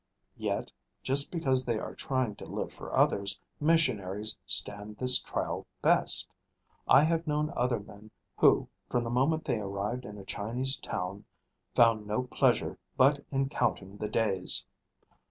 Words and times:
Yet, 0.37 0.71
just 1.03 1.31
because 1.31 1.63
they 1.63 1.77
are 1.77 1.93
trying 1.93 2.35
to 2.37 2.45
live 2.47 2.73
for 2.73 2.91
others, 2.91 3.39
missionaries 3.59 4.35
stand 4.47 4.97
this 4.97 5.19
trial 5.21 5.67
best. 5.83 6.27
I 6.87 7.03
have 7.03 7.27
known 7.27 7.53
other 7.55 7.79
men 7.79 8.09
who 8.37 8.67
from 8.89 9.03
the 9.03 9.11
moment 9.11 9.45
they 9.45 9.59
arrived 9.59 10.05
in 10.05 10.17
a 10.17 10.25
Chinese 10.25 10.77
town 10.79 11.25
found 11.75 12.07
no 12.07 12.23
pleasure 12.23 12.79
but 12.97 13.23
in 13.29 13.47
counting 13.47 13.97
the 13.97 14.09
days. 14.09 14.65